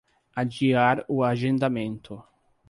Adiar 0.35 1.05
o 1.07 1.23
agendamento 1.23 2.25